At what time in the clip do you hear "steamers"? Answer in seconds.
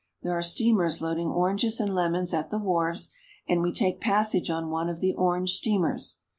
0.41-0.99, 5.51-6.17